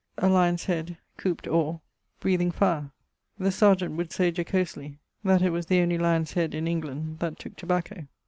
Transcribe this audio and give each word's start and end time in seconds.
'a 0.17 0.27
lyon's 0.27 0.65
head 0.65 0.97
couped 1.15 1.45
or, 1.45 1.79
breathing 2.19 2.49
fire.' 2.49 2.89
The 3.37 3.51
serjeant 3.51 3.97
would 3.97 4.11
say 4.11 4.31
jocosely 4.31 4.97
that 5.23 5.43
it 5.43 5.51
was 5.51 5.67
the 5.67 5.79
only 5.79 5.99
lyon's 5.99 6.33
head 6.33 6.55
in 6.55 6.67
England 6.67 7.19
that 7.19 7.37
tooke 7.37 7.55
tobacco. 7.55 8.07